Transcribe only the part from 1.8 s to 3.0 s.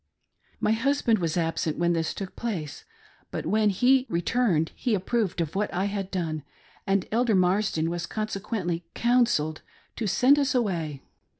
this took place;